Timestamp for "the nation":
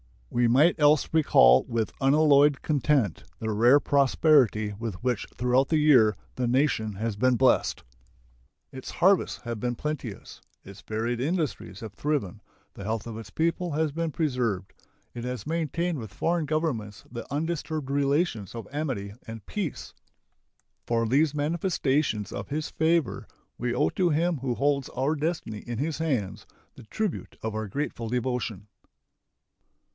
6.35-6.93